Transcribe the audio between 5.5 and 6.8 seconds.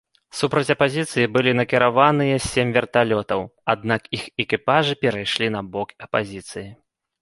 на бок апазіцыі.